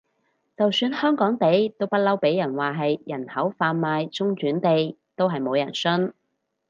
[0.57, 6.15] 就算香港地都不嬲畀人話係人口販賣中轉地，都係冇人信